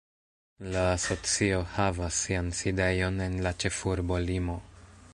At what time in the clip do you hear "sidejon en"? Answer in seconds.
2.63-3.39